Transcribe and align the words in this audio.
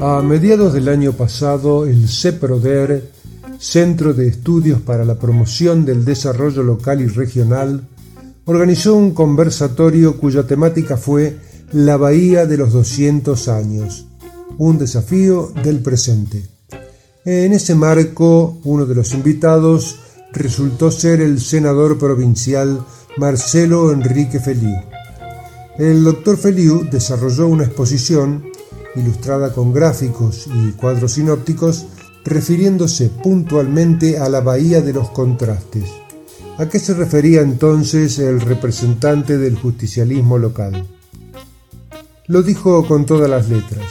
A 0.00 0.22
mediados 0.22 0.72
del 0.72 0.88
año 0.88 1.12
pasado, 1.12 1.84
el 1.84 2.08
CEPRODER, 2.08 3.10
Centro 3.58 4.14
de 4.14 4.28
Estudios 4.28 4.80
para 4.80 5.04
la 5.04 5.18
Promoción 5.18 5.84
del 5.84 6.04
Desarrollo 6.04 6.62
Local 6.62 7.00
y 7.00 7.08
Regional, 7.08 7.88
organizó 8.44 8.94
un 8.94 9.12
conversatorio 9.12 10.16
cuya 10.16 10.44
temática 10.46 10.96
fue 10.96 11.36
La 11.72 11.96
Bahía 11.96 12.46
de 12.46 12.56
los 12.56 12.72
200 12.72 13.48
años, 13.48 14.06
un 14.56 14.78
desafío 14.78 15.52
del 15.64 15.80
presente. 15.80 16.46
En 17.24 17.52
ese 17.52 17.74
marco, 17.74 18.60
uno 18.62 18.86
de 18.86 18.94
los 18.94 19.12
invitados 19.14 19.96
resultó 20.32 20.92
ser 20.92 21.20
el 21.20 21.40
senador 21.40 21.98
provincial 21.98 22.86
Marcelo 23.16 23.90
Enrique 23.90 24.38
Feliu. 24.38 24.76
El 25.76 26.04
doctor 26.04 26.36
Feliu 26.36 26.88
desarrolló 26.88 27.48
una 27.48 27.64
exposición 27.64 28.47
ilustrada 28.98 29.52
con 29.52 29.72
gráficos 29.72 30.46
y 30.46 30.72
cuadros 30.72 31.12
sinópticos 31.12 31.86
refiriéndose 32.24 33.08
puntualmente 33.08 34.18
a 34.18 34.28
la 34.28 34.40
Bahía 34.40 34.80
de 34.80 34.92
los 34.92 35.10
Contrastes. 35.10 35.90
¿A 36.58 36.68
qué 36.68 36.78
se 36.78 36.94
refería 36.94 37.40
entonces 37.40 38.18
el 38.18 38.40
representante 38.40 39.38
del 39.38 39.56
justicialismo 39.56 40.38
local? 40.38 40.86
Lo 42.26 42.42
dijo 42.42 42.86
con 42.86 43.06
todas 43.06 43.30
las 43.30 43.48
letras, 43.48 43.86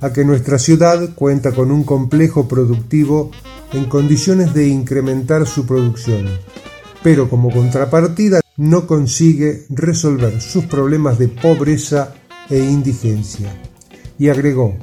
a 0.00 0.12
que 0.12 0.24
nuestra 0.24 0.58
ciudad 0.58 1.14
cuenta 1.14 1.52
con 1.52 1.70
un 1.70 1.84
complejo 1.84 2.48
productivo 2.48 3.30
en 3.72 3.84
condiciones 3.86 4.52
de 4.52 4.68
incrementar 4.68 5.46
su 5.46 5.64
producción, 5.64 6.26
pero 7.02 7.30
como 7.30 7.50
contrapartida 7.50 8.40
no 8.56 8.86
consigue 8.86 9.64
resolver 9.70 10.40
sus 10.40 10.66
problemas 10.66 11.18
de 11.18 11.28
pobreza 11.28 12.14
e 12.50 12.58
indigencia. 12.58 13.71
Y 14.22 14.28
agregó, 14.28 14.76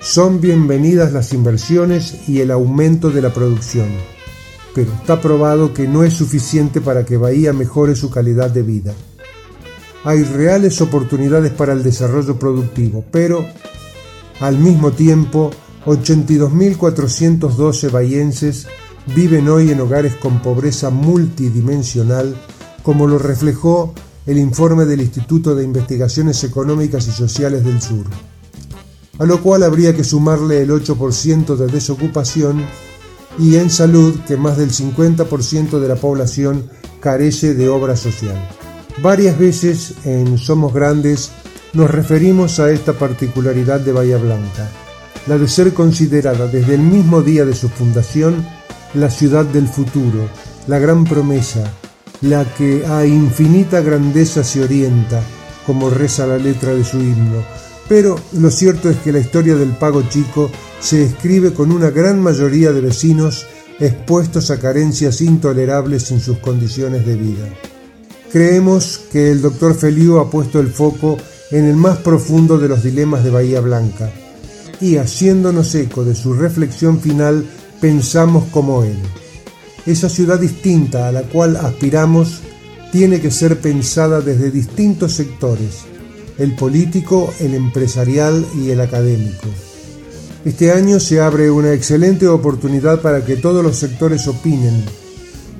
son 0.00 0.40
bienvenidas 0.40 1.12
las 1.12 1.32
inversiones 1.32 2.28
y 2.28 2.40
el 2.40 2.50
aumento 2.50 3.10
de 3.10 3.22
la 3.22 3.32
producción, 3.32 3.86
pero 4.74 4.92
está 4.92 5.20
probado 5.20 5.72
que 5.72 5.86
no 5.86 6.02
es 6.02 6.14
suficiente 6.14 6.80
para 6.80 7.04
que 7.04 7.16
Bahía 7.16 7.52
mejore 7.52 7.94
su 7.94 8.10
calidad 8.10 8.50
de 8.50 8.64
vida. 8.64 8.92
Hay 10.02 10.24
reales 10.24 10.80
oportunidades 10.80 11.52
para 11.52 11.74
el 11.74 11.84
desarrollo 11.84 12.40
productivo, 12.40 13.04
pero 13.12 13.46
al 14.40 14.58
mismo 14.58 14.90
tiempo 14.90 15.52
82.412 15.86 17.88
bahienses 17.88 18.66
viven 19.14 19.48
hoy 19.48 19.70
en 19.70 19.80
hogares 19.80 20.16
con 20.16 20.42
pobreza 20.42 20.90
multidimensional, 20.90 22.34
como 22.82 23.06
lo 23.06 23.20
reflejó 23.20 23.94
el 24.26 24.38
informe 24.38 24.86
del 24.86 25.02
Instituto 25.02 25.54
de 25.54 25.62
Investigaciones 25.62 26.42
Económicas 26.42 27.06
y 27.06 27.12
Sociales 27.12 27.64
del 27.64 27.80
Sur 27.80 28.06
a 29.22 29.24
lo 29.24 29.40
cual 29.40 29.62
habría 29.62 29.94
que 29.94 30.02
sumarle 30.02 30.62
el 30.62 30.70
8% 30.70 31.54
de 31.54 31.68
desocupación 31.68 32.66
y 33.38 33.54
en 33.54 33.70
salud 33.70 34.18
que 34.26 34.36
más 34.36 34.56
del 34.56 34.72
50% 34.72 35.78
de 35.78 35.86
la 35.86 35.94
población 35.94 36.68
carece 36.98 37.54
de 37.54 37.68
obra 37.68 37.94
social. 37.94 38.34
Varias 39.00 39.38
veces 39.38 39.94
en 40.04 40.38
Somos 40.38 40.74
Grandes 40.74 41.30
nos 41.72 41.88
referimos 41.88 42.58
a 42.58 42.72
esta 42.72 42.94
particularidad 42.94 43.78
de 43.78 43.92
Bahía 43.92 44.16
Blanca, 44.16 44.68
la 45.28 45.38
de 45.38 45.46
ser 45.46 45.72
considerada 45.72 46.48
desde 46.48 46.74
el 46.74 46.80
mismo 46.80 47.22
día 47.22 47.44
de 47.44 47.54
su 47.54 47.68
fundación 47.68 48.44
la 48.92 49.08
ciudad 49.08 49.44
del 49.44 49.68
futuro, 49.68 50.28
la 50.66 50.80
gran 50.80 51.04
promesa, 51.04 51.62
la 52.22 52.44
que 52.56 52.84
a 52.86 53.06
infinita 53.06 53.82
grandeza 53.82 54.42
se 54.42 54.64
orienta, 54.64 55.22
como 55.64 55.90
reza 55.90 56.26
la 56.26 56.38
letra 56.38 56.74
de 56.74 56.82
su 56.82 56.98
himno, 56.98 57.44
pero 57.92 58.18
lo 58.32 58.50
cierto 58.50 58.88
es 58.88 58.96
que 59.00 59.12
la 59.12 59.18
historia 59.18 59.54
del 59.54 59.76
pago 59.76 60.02
chico 60.08 60.50
se 60.80 61.04
escribe 61.04 61.52
con 61.52 61.70
una 61.70 61.90
gran 61.90 62.22
mayoría 62.22 62.72
de 62.72 62.80
vecinos 62.80 63.44
expuestos 63.78 64.50
a 64.50 64.58
carencias 64.58 65.20
intolerables 65.20 66.10
en 66.10 66.18
sus 66.18 66.38
condiciones 66.38 67.04
de 67.04 67.16
vida. 67.16 67.44
Creemos 68.32 68.98
que 69.12 69.30
el 69.30 69.42
doctor 69.42 69.74
Feliu 69.74 70.20
ha 70.20 70.30
puesto 70.30 70.58
el 70.58 70.68
foco 70.68 71.18
en 71.50 71.66
el 71.66 71.76
más 71.76 71.98
profundo 71.98 72.56
de 72.56 72.68
los 72.68 72.82
dilemas 72.82 73.24
de 73.24 73.30
Bahía 73.30 73.60
Blanca 73.60 74.10
y 74.80 74.96
haciéndonos 74.96 75.74
eco 75.74 76.02
de 76.02 76.14
su 76.14 76.32
reflexión 76.32 76.98
final 76.98 77.44
pensamos 77.78 78.44
como 78.52 78.84
él. 78.84 78.96
Esa 79.84 80.08
ciudad 80.08 80.40
distinta 80.40 81.08
a 81.08 81.12
la 81.12 81.24
cual 81.24 81.56
aspiramos 81.56 82.40
tiene 82.90 83.20
que 83.20 83.30
ser 83.30 83.60
pensada 83.60 84.22
desde 84.22 84.50
distintos 84.50 85.12
sectores, 85.12 85.91
el 86.38 86.54
político, 86.54 87.32
el 87.40 87.54
empresarial 87.54 88.44
y 88.56 88.70
el 88.70 88.80
académico. 88.80 89.48
Este 90.44 90.72
año 90.72 90.98
se 90.98 91.20
abre 91.20 91.50
una 91.50 91.72
excelente 91.72 92.26
oportunidad 92.26 93.00
para 93.00 93.24
que 93.24 93.36
todos 93.36 93.62
los 93.62 93.76
sectores 93.76 94.26
opinen, 94.26 94.84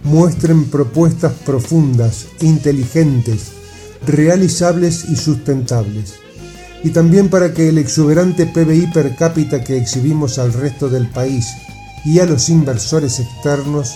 muestren 0.02 0.64
propuestas 0.64 1.32
profundas, 1.46 2.26
inteligentes, 2.40 3.52
realizables 4.06 5.04
y 5.08 5.16
sustentables. 5.16 6.14
Y 6.82 6.90
también 6.90 7.28
para 7.28 7.54
que 7.54 7.68
el 7.68 7.78
exuberante 7.78 8.46
PBI 8.46 8.88
per 8.92 9.14
cápita 9.14 9.62
que 9.62 9.76
exhibimos 9.76 10.40
al 10.40 10.52
resto 10.52 10.88
del 10.88 11.08
país 11.08 11.46
y 12.04 12.18
a 12.18 12.26
los 12.26 12.48
inversores 12.48 13.20
externos 13.20 13.94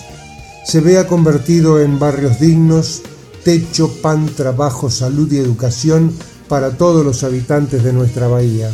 se 0.65 0.81
vea 0.81 1.09
convertido 1.09 1.81
en 1.81 1.99
barrios 1.99 2.39
dignos, 2.39 3.03
techo, 3.45 3.93
pan, 4.03 4.27
trabajo, 4.27 4.91
salud 4.91 5.31
y 5.33 5.39
educación 5.39 6.13
para 6.49 6.77
todos 6.77 7.05
los 7.05 7.25
habitantes 7.25 7.83
de 7.83 7.93
nuestra 7.93 8.29
bahía. 8.29 8.71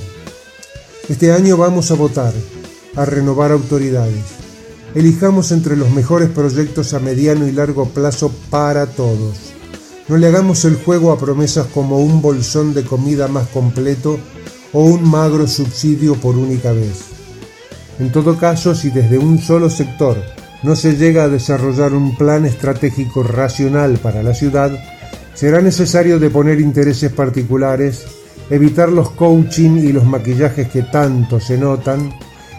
Este 1.08 1.32
año 1.32 1.56
vamos 1.56 1.90
a 1.90 1.94
votar, 1.94 2.32
a 2.96 3.04
renovar 3.04 3.52
autoridades. 3.52 4.24
Elijamos 4.94 5.52
entre 5.52 5.76
los 5.76 5.90
mejores 5.90 6.28
proyectos 6.28 6.94
a 6.94 7.00
mediano 7.00 7.46
y 7.48 7.52
largo 7.52 7.88
plazo 7.88 8.30
para 8.50 8.86
todos. 8.86 9.36
No 10.08 10.16
le 10.16 10.26
hagamos 10.26 10.64
el 10.64 10.76
juego 10.76 11.12
a 11.12 11.18
promesas 11.18 11.66
como 11.68 11.98
un 12.00 12.20
bolsón 12.20 12.74
de 12.74 12.84
comida 12.84 13.28
más 13.28 13.48
completo 13.48 14.18
o 14.72 14.84
un 14.84 15.08
magro 15.08 15.46
subsidio 15.46 16.16
por 16.16 16.36
única 16.36 16.72
vez. 16.72 17.00
En 17.98 18.12
todo 18.12 18.36
caso, 18.36 18.74
si 18.74 18.90
desde 18.90 19.18
un 19.18 19.38
solo 19.38 19.70
sector 19.70 20.18
no 20.62 20.76
se 20.76 20.96
llega 20.96 21.24
a 21.24 21.28
desarrollar 21.28 21.92
un 21.94 22.16
plan 22.16 22.44
estratégico 22.46 23.22
racional 23.22 23.98
para 23.98 24.22
la 24.22 24.34
ciudad, 24.34 24.72
Será 25.34 25.60
necesario 25.60 26.18
deponer 26.18 26.60
intereses 26.60 27.12
particulares, 27.12 28.04
evitar 28.50 28.90
los 28.90 29.10
coaching 29.10 29.78
y 29.78 29.92
los 29.92 30.04
maquillajes 30.04 30.68
que 30.68 30.82
tanto 30.82 31.40
se 31.40 31.56
notan, 31.56 32.12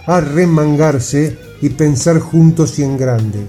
arremangarse 0.07 1.37
y 1.61 1.69
pensar 1.69 2.19
juntos 2.19 2.77
y 2.79 2.83
en 2.83 2.97
grande. 2.97 3.39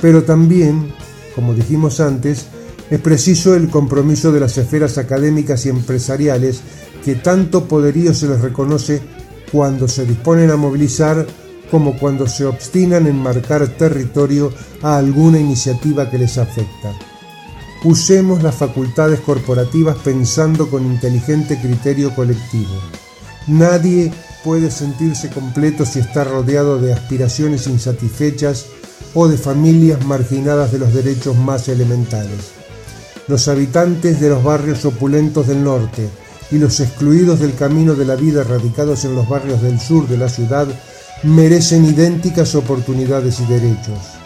Pero 0.00 0.22
también, 0.22 0.92
como 1.34 1.54
dijimos 1.54 2.00
antes, 2.00 2.46
es 2.90 3.00
preciso 3.00 3.54
el 3.54 3.68
compromiso 3.68 4.32
de 4.32 4.40
las 4.40 4.56
esferas 4.56 4.96
académicas 4.96 5.66
y 5.66 5.68
empresariales 5.68 6.60
que 7.04 7.16
tanto 7.16 7.64
poderío 7.64 8.14
se 8.14 8.28
les 8.28 8.40
reconoce 8.40 9.00
cuando 9.52 9.88
se 9.88 10.06
disponen 10.06 10.50
a 10.50 10.56
movilizar 10.56 11.26
como 11.70 11.98
cuando 11.98 12.26
se 12.26 12.44
obstinan 12.44 13.06
en 13.06 13.16
marcar 13.16 13.66
territorio 13.68 14.52
a 14.82 14.96
alguna 14.96 15.38
iniciativa 15.38 16.10
que 16.10 16.18
les 16.18 16.38
afecta. 16.38 17.17
Usemos 17.84 18.42
las 18.42 18.56
facultades 18.56 19.20
corporativas 19.20 19.96
pensando 19.98 20.68
con 20.68 20.84
inteligente 20.84 21.60
criterio 21.60 22.12
colectivo. 22.12 22.74
Nadie 23.46 24.12
puede 24.42 24.70
sentirse 24.70 25.30
completo 25.30 25.86
si 25.86 26.00
está 26.00 26.24
rodeado 26.24 26.80
de 26.80 26.92
aspiraciones 26.92 27.68
insatisfechas 27.68 28.66
o 29.14 29.28
de 29.28 29.38
familias 29.38 30.04
marginadas 30.04 30.72
de 30.72 30.80
los 30.80 30.92
derechos 30.92 31.36
más 31.36 31.68
elementales. 31.68 32.52
Los 33.28 33.46
habitantes 33.46 34.20
de 34.20 34.30
los 34.30 34.42
barrios 34.42 34.84
opulentos 34.84 35.46
del 35.46 35.62
norte 35.62 36.08
y 36.50 36.58
los 36.58 36.80
excluidos 36.80 37.38
del 37.38 37.54
camino 37.54 37.94
de 37.94 38.06
la 38.06 38.16
vida 38.16 38.42
radicados 38.42 39.04
en 39.04 39.14
los 39.14 39.28
barrios 39.28 39.62
del 39.62 39.78
sur 39.78 40.08
de 40.08 40.18
la 40.18 40.28
ciudad 40.28 40.66
merecen 41.22 41.84
idénticas 41.84 42.54
oportunidades 42.54 43.38
y 43.40 43.44
derechos. 43.46 44.17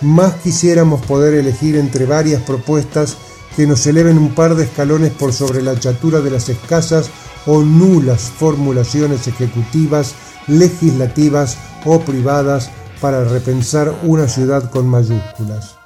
Más 0.00 0.36
quisiéramos 0.36 1.04
poder 1.04 1.34
elegir 1.34 1.76
entre 1.76 2.06
varias 2.06 2.42
propuestas 2.42 3.18
que 3.54 3.66
nos 3.66 3.86
eleven 3.86 4.16
un 4.16 4.34
par 4.34 4.54
de 4.54 4.64
escalones 4.64 5.12
por 5.12 5.34
sobre 5.34 5.60
la 5.60 5.78
chatura 5.78 6.20
de 6.20 6.30
las 6.30 6.48
escasas 6.48 7.10
o 7.44 7.60
nulas 7.60 8.22
formulaciones 8.22 9.28
ejecutivas, 9.28 10.14
legislativas 10.46 11.58
o 11.84 12.00
privadas 12.00 12.70
para 13.02 13.24
repensar 13.24 13.94
una 14.02 14.26
ciudad 14.26 14.70
con 14.70 14.88
mayúsculas. 14.88 15.76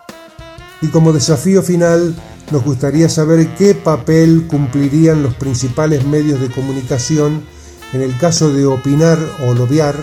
Y 0.81 0.89
como 0.89 1.13
desafío 1.13 1.63
final, 1.63 2.15
nos 2.53 2.63
gustaría 2.63 3.09
saber 3.09 3.49
qué 3.57 3.75
papel 3.75 4.47
cumplirían 4.49 5.25
los 5.25 5.35
principales 5.35 6.05
medios 6.07 6.41
de 6.41 6.51
comunicación 6.51 7.43
en 7.93 8.03
el 8.03 8.17
caso 8.19 8.53
de 8.53 8.67
opinar 8.67 9.19
o 9.45 9.55
lobiar 9.55 9.97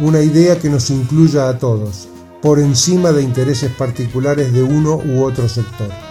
una 0.00 0.20
idea 0.20 0.58
que 0.58 0.68
nos 0.68 0.90
incluya 0.90 1.48
a 1.48 1.58
todos 1.58 2.08
por 2.40 2.58
encima 2.58 3.12
de 3.12 3.22
intereses 3.22 3.70
particulares 3.72 4.52
de 4.52 4.62
uno 4.62 4.96
u 4.96 5.22
otro 5.24 5.48
sector. 5.48 6.07